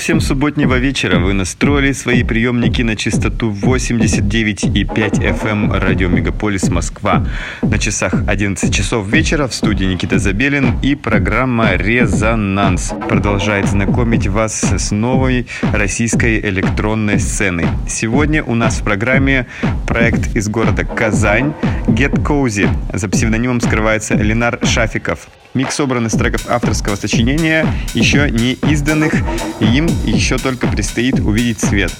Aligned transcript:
всем 0.00 0.22
субботнего 0.22 0.78
вечера. 0.78 1.18
Вы 1.18 1.34
настроили 1.34 1.92
свои 1.92 2.24
приемники 2.24 2.80
на 2.80 2.96
частоту 2.96 3.52
89,5 3.52 4.86
FM 4.94 5.50
эм 5.50 5.72
радио 5.72 6.08
Мегаполис 6.08 6.70
Москва. 6.70 7.26
На 7.60 7.78
часах 7.78 8.14
11 8.26 8.74
часов 8.74 9.06
вечера 9.08 9.46
в 9.46 9.52
студии 9.52 9.84
Никита 9.84 10.18
Забелин 10.18 10.78
и 10.80 10.94
программа 10.94 11.74
«Резонанс» 11.74 12.94
продолжает 13.10 13.66
знакомить 13.66 14.26
вас 14.26 14.62
с 14.62 14.90
новой 14.90 15.46
российской 15.72 16.40
электронной 16.40 17.20
сценой. 17.20 17.66
Сегодня 17.86 18.42
у 18.42 18.54
нас 18.54 18.80
в 18.80 18.84
программе 18.84 19.46
проект 19.86 20.34
из 20.34 20.48
города 20.48 20.82
Казань 20.84 21.52
«Get 21.88 22.22
Cozy». 22.22 22.70
За 22.94 23.06
псевдонимом 23.10 23.60
скрывается 23.60 24.14
Ленар 24.14 24.58
Шафиков. 24.64 25.28
Микс 25.52 25.74
собран 25.74 26.06
из 26.06 26.12
треков 26.12 26.48
авторского 26.48 26.94
сочинения, 26.94 27.66
еще 27.92 28.30
не 28.30 28.52
изданных, 28.70 29.14
и 29.58 29.64
им 29.64 29.86
еще 30.04 30.38
только 30.38 30.68
предстоит 30.68 31.18
увидеть 31.18 31.60
свет. 31.60 31.92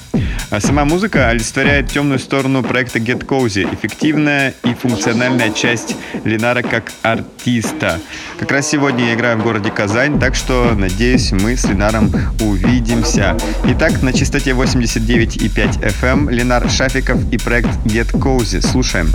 А 0.49 0.61
сама 0.61 0.85
музыка 0.85 1.29
олицетворяет 1.29 1.89
темную 1.89 2.19
сторону 2.19 2.63
проекта 2.63 2.99
Get 2.99 3.25
Cozy, 3.25 3.73
эффективная 3.73 4.53
и 4.63 4.73
функциональная 4.73 5.51
часть 5.51 5.95
Ленара 6.23 6.61
как 6.61 6.93
артиста. 7.01 7.99
Как 8.39 8.51
раз 8.51 8.69
сегодня 8.69 9.07
я 9.07 9.13
играю 9.15 9.37
в 9.37 9.43
городе 9.43 9.69
Казань, 9.69 10.19
так 10.19 10.35
что, 10.35 10.73
надеюсь, 10.73 11.31
мы 11.33 11.57
с 11.57 11.65
Ленаром 11.65 12.11
увидимся. 12.39 13.37
Итак, 13.65 14.01
на 14.01 14.13
частоте 14.13 14.51
89,5 14.51 15.81
FM 15.81 16.07
эм 16.11 16.29
Ленар 16.29 16.69
Шафиков 16.69 17.19
и 17.31 17.37
проект 17.37 17.69
Get 17.85 18.11
Cozy. 18.11 18.61
Слушаем. 18.61 19.09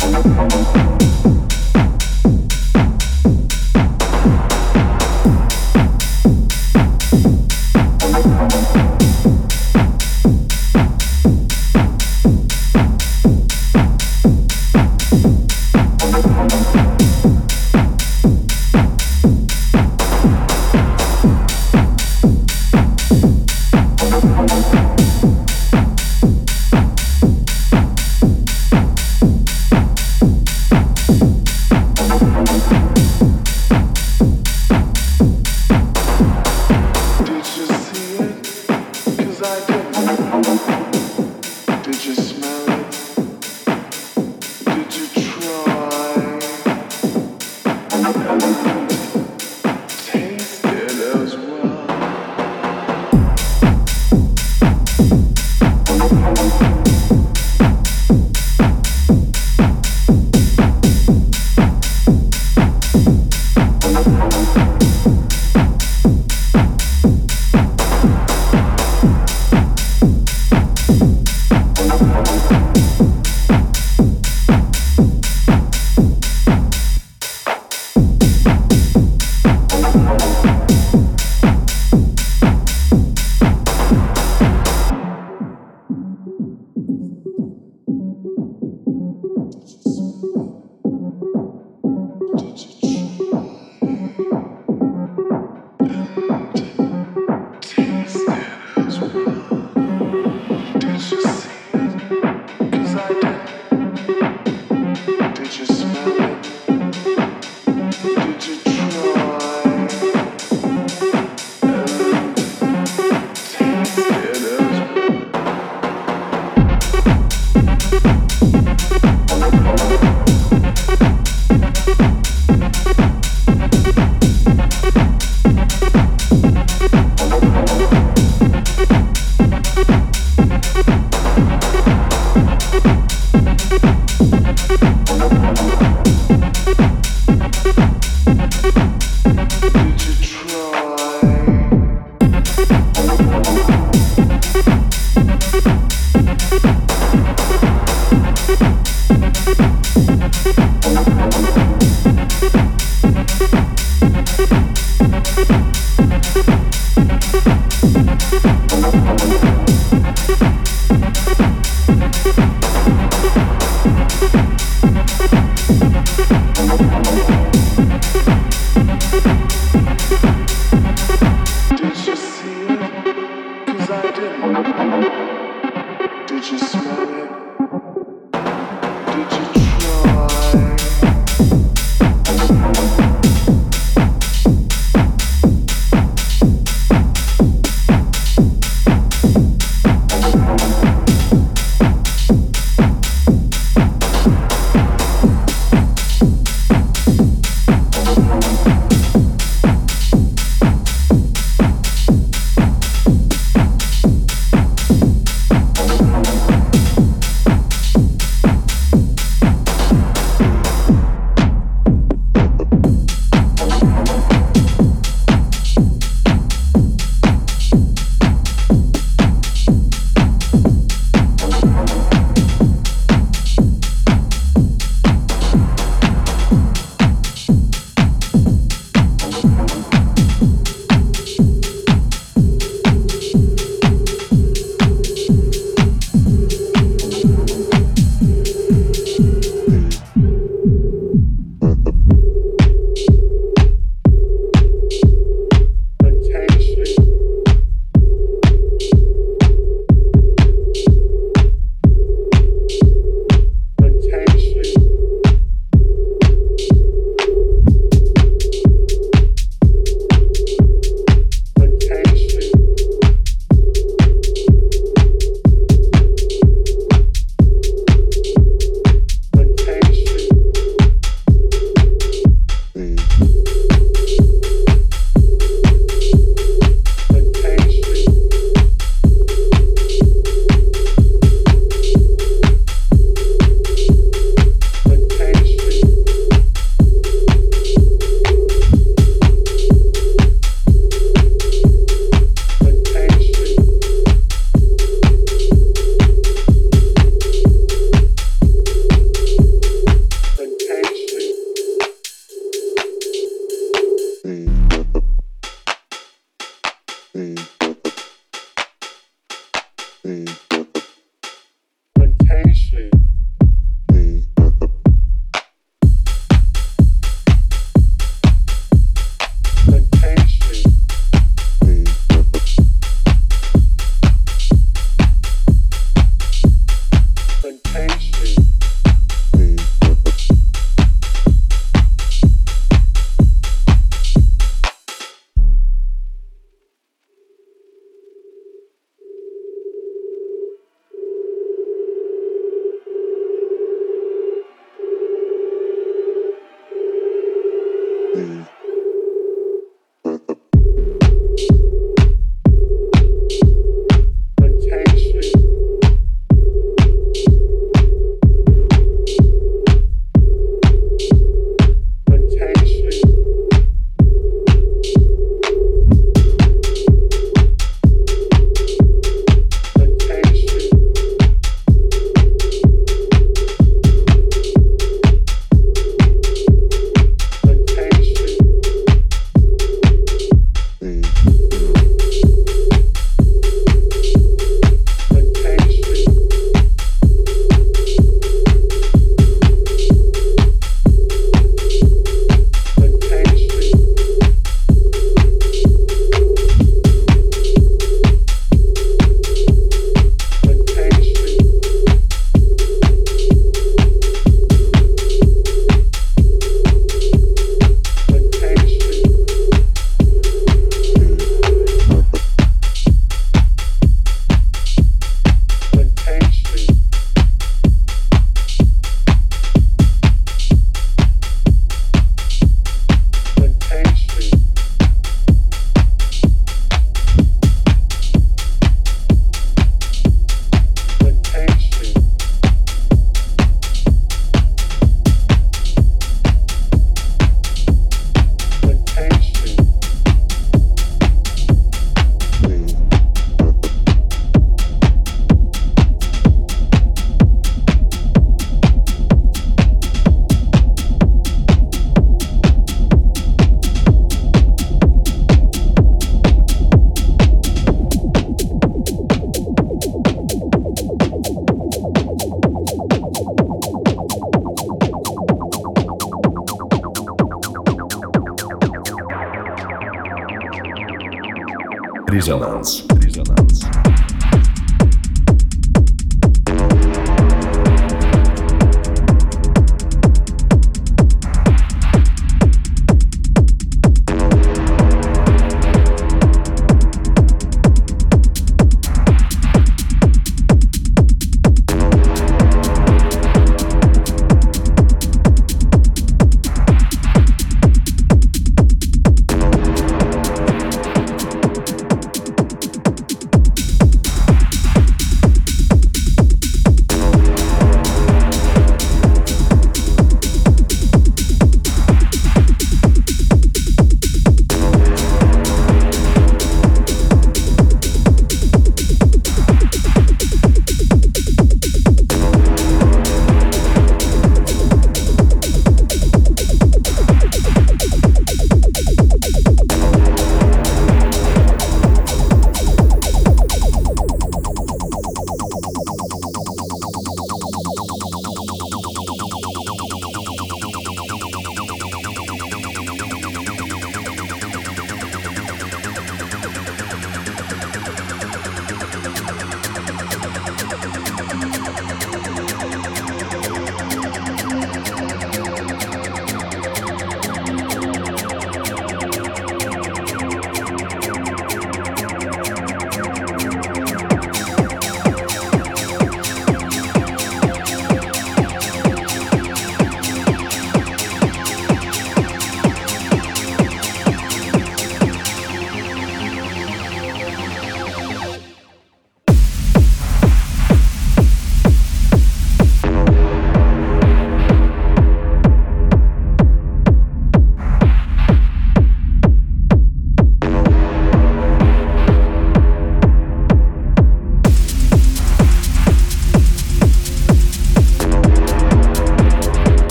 Слушаем. 0.00 1.51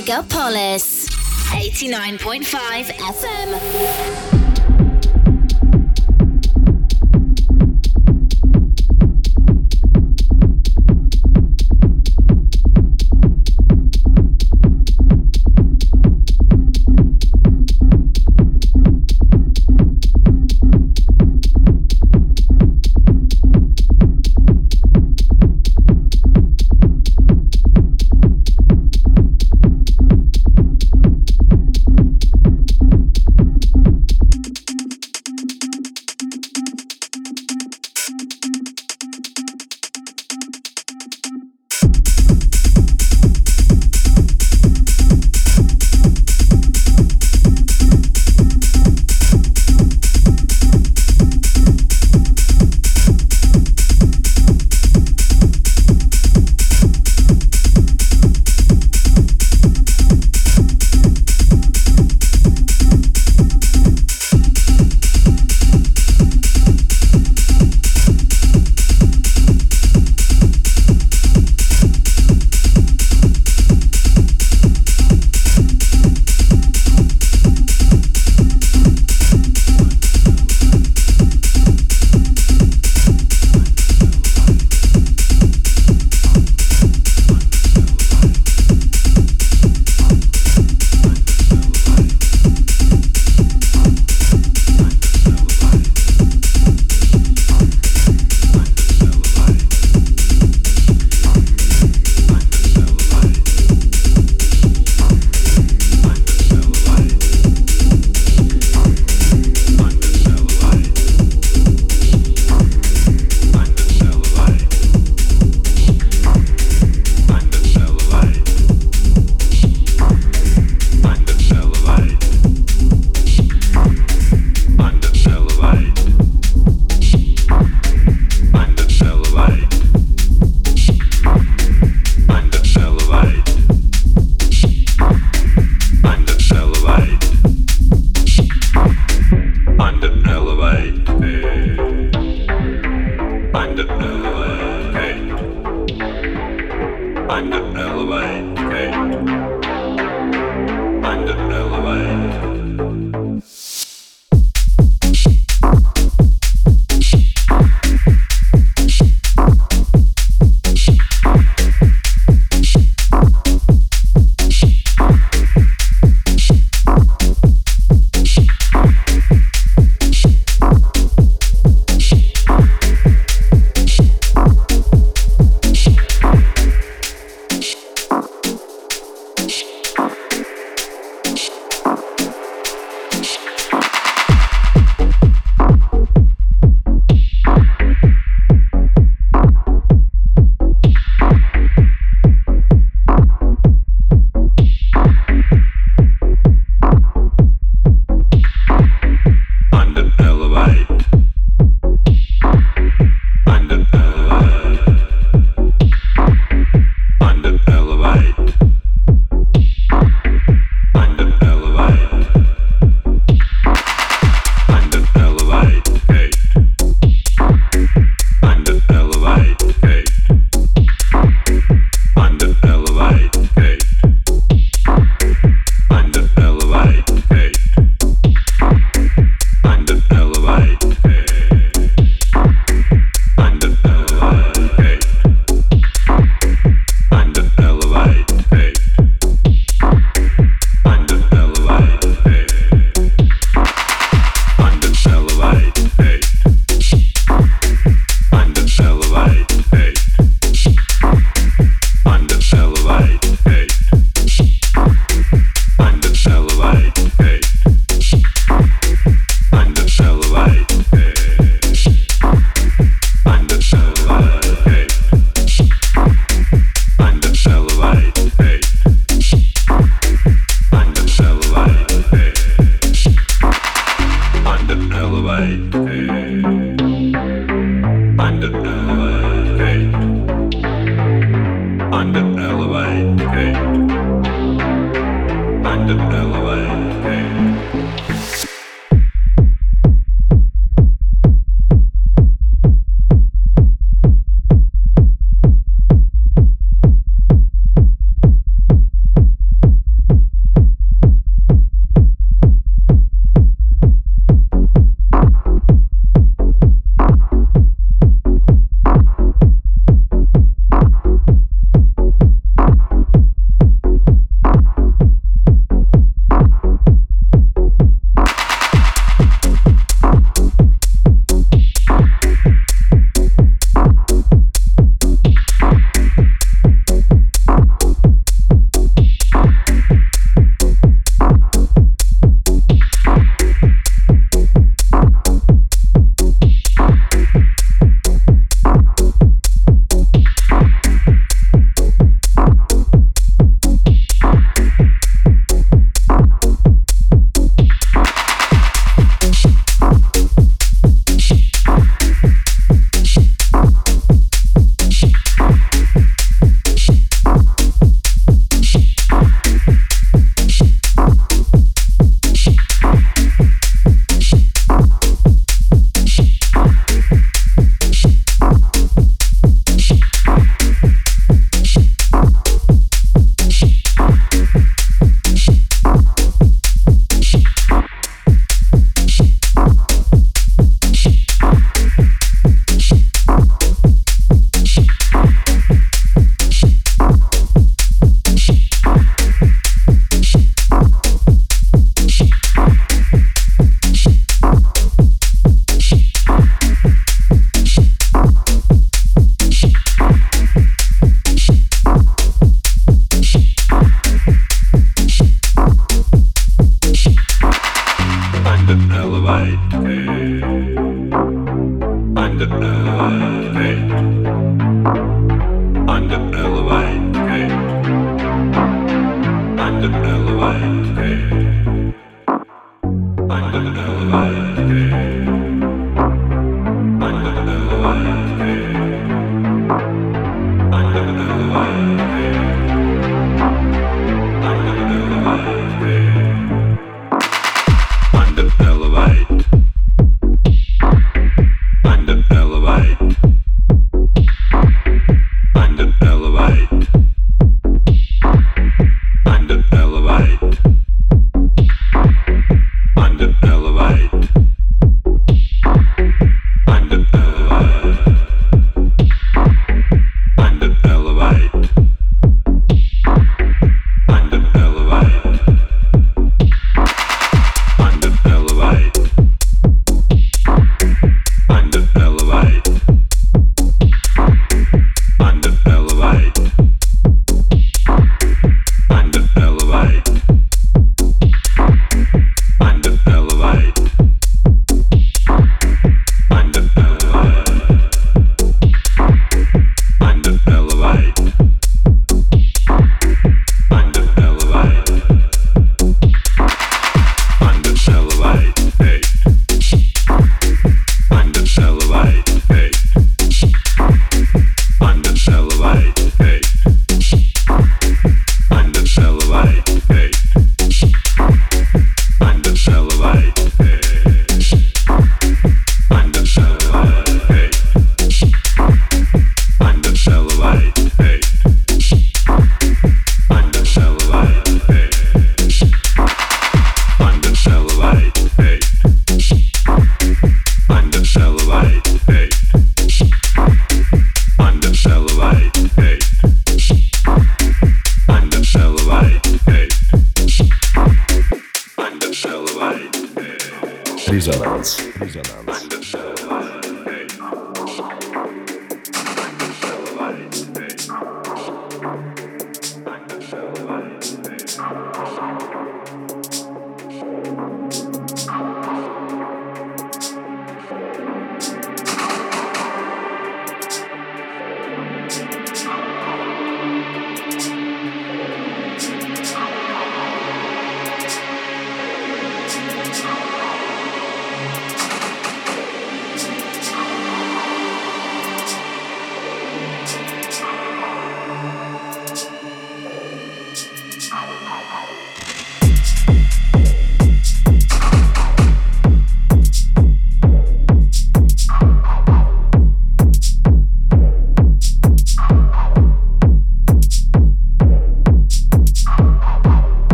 Megapolis 0.00 1.08
89.5 1.52 2.88
FM. 2.88 4.39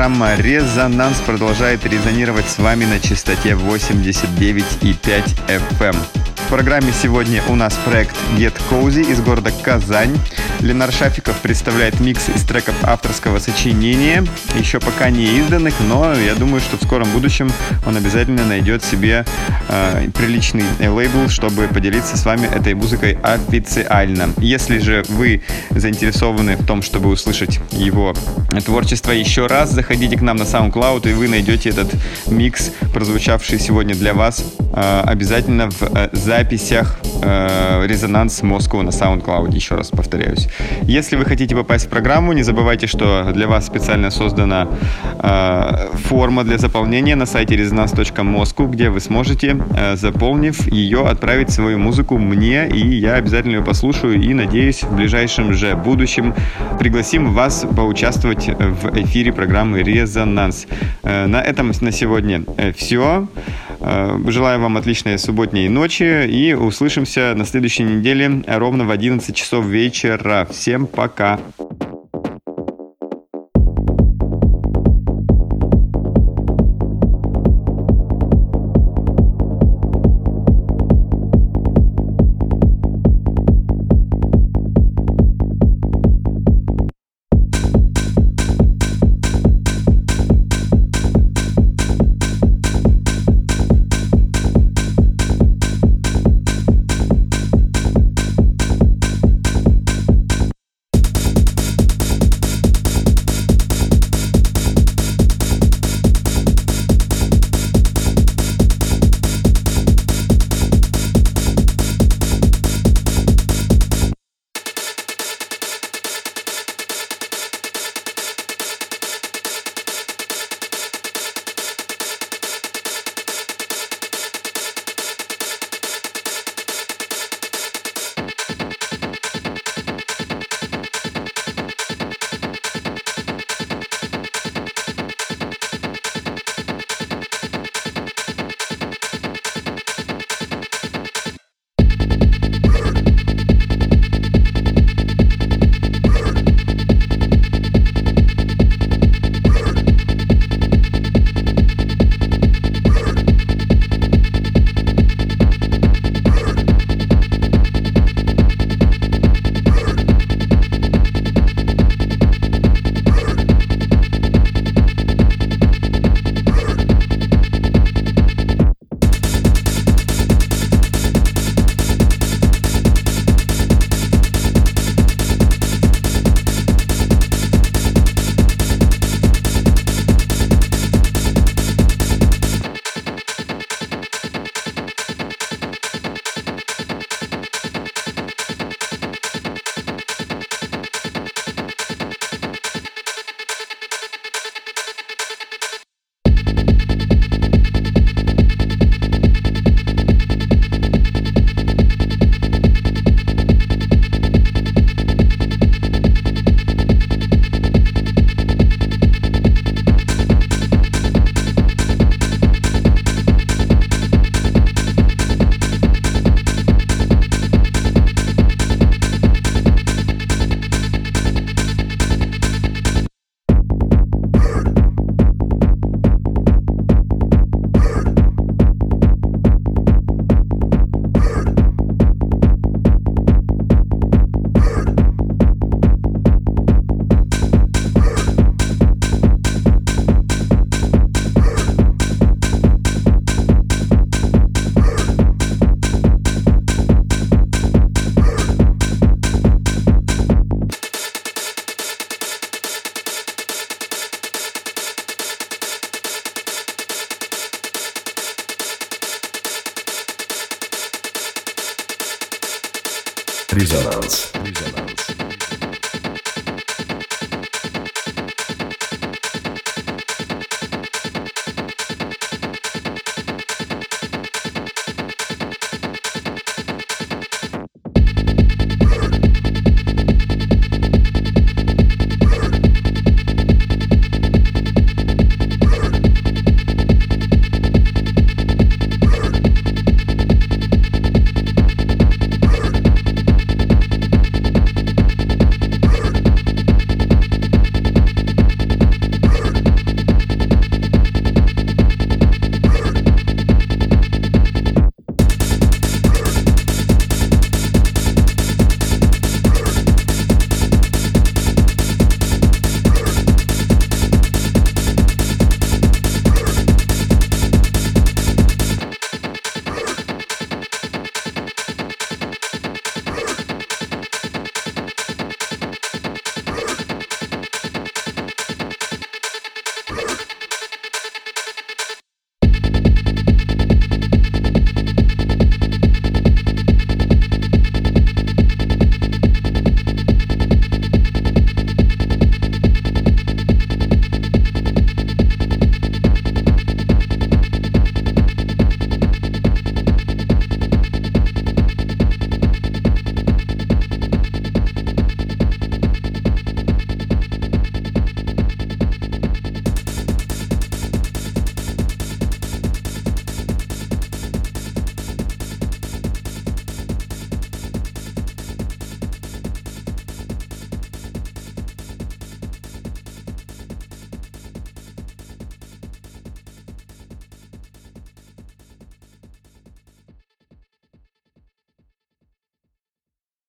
Программа 0.00 0.34
«Резонанс» 0.34 1.18
продолжает 1.18 1.84
резонировать 1.84 2.48
с 2.48 2.56
вами 2.58 2.86
на 2.86 3.00
частоте 3.00 3.50
89,5 3.50 5.36
FM 5.46 5.96
программе 6.50 6.92
сегодня 6.92 7.44
у 7.48 7.54
нас 7.54 7.74
проект 7.84 8.16
Get 8.36 8.60
Cozy 8.68 9.08
из 9.08 9.20
города 9.20 9.52
Казань. 9.62 10.18
Ленар 10.60 10.92
Шафиков 10.92 11.38
представляет 11.38 12.00
микс 12.00 12.28
из 12.28 12.44
треков 12.44 12.74
авторского 12.82 13.38
сочинения, 13.38 14.24
еще 14.58 14.78
пока 14.78 15.08
не 15.08 15.24
изданных, 15.38 15.74
но 15.80 16.14
я 16.14 16.34
думаю, 16.34 16.60
что 16.60 16.76
в 16.76 16.82
скором 16.82 17.10
будущем 17.12 17.50
он 17.86 17.96
обязательно 17.96 18.44
найдет 18.44 18.84
себе 18.84 19.24
э, 19.68 20.08
приличный 20.14 20.64
лейбл, 20.78 21.30
чтобы 21.30 21.66
поделиться 21.68 22.18
с 22.18 22.26
вами 22.26 22.46
этой 22.46 22.74
музыкой 22.74 23.16
официально. 23.22 24.34
Если 24.36 24.78
же 24.78 25.02
вы 25.08 25.42
заинтересованы 25.70 26.56
в 26.56 26.66
том, 26.66 26.82
чтобы 26.82 27.08
услышать 27.08 27.58
его 27.72 28.14
творчество 28.64 29.12
еще 29.12 29.46
раз, 29.46 29.70
заходите 29.70 30.18
к 30.18 30.20
нам 30.20 30.36
на 30.36 30.42
SoundCloud, 30.42 31.10
и 31.10 31.14
вы 31.14 31.28
найдете 31.28 31.70
этот 31.70 31.90
микс, 32.26 32.70
прозвучавший 32.92 33.58
сегодня 33.58 33.94
для 33.94 34.12
вас, 34.12 34.44
э, 34.74 35.02
обязательно 35.06 35.70
в 35.70 35.82
э, 35.82 36.10
записях 36.12 36.98
э, 37.30 37.86
«Резонанс 37.86 38.42
Москву» 38.42 38.82
на 38.82 38.90
SoundCloud, 38.90 39.54
еще 39.54 39.74
раз 39.76 39.90
повторяюсь. 39.90 40.48
Если 40.82 41.16
вы 41.16 41.24
хотите 41.24 41.54
попасть 41.54 41.86
в 41.86 41.88
программу, 41.88 42.32
не 42.32 42.42
забывайте, 42.42 42.86
что 42.86 43.30
для 43.32 43.46
вас 43.46 43.66
специально 43.66 44.10
создана 44.10 44.68
э, 45.18 45.88
форма 46.08 46.44
для 46.44 46.58
заполнения 46.58 47.16
на 47.16 47.26
сайте 47.26 47.56
resonance.moscow, 47.56 48.68
где 48.68 48.90
вы 48.90 49.00
сможете, 49.00 49.56
э, 49.76 49.96
заполнив 49.96 50.66
ее, 50.72 51.06
отправить 51.06 51.50
свою 51.50 51.78
музыку 51.78 52.18
мне, 52.18 52.68
и 52.68 52.96
я 52.98 53.14
обязательно 53.14 53.56
ее 53.56 53.62
послушаю, 53.62 54.20
и, 54.20 54.34
надеюсь, 54.34 54.82
в 54.82 54.94
ближайшем 54.94 55.52
же 55.52 55.74
будущем 55.74 56.34
пригласим 56.78 57.32
вас 57.32 57.66
поучаствовать 57.76 58.48
в 58.48 58.98
эфире 59.02 59.32
программы 59.32 59.82
«Резонанс». 59.82 60.66
Э, 61.02 61.26
на 61.26 61.40
этом 61.40 61.72
на 61.80 61.92
сегодня 61.92 62.42
э, 62.56 62.72
все. 62.72 63.28
Э, 63.80 64.18
желаю 64.26 64.60
вам 64.60 64.76
отличной 64.76 65.18
субботней 65.18 65.68
ночи 65.68 66.26
и 66.26 66.52
услышимся 66.54 67.19
на 67.36 67.44
следующей 67.44 67.84
неделе 67.84 68.42
ровно 68.46 68.84
в 68.84 68.90
11 68.90 69.34
часов 69.34 69.66
вечера. 69.66 70.46
Всем 70.50 70.86
пока! 70.86 71.38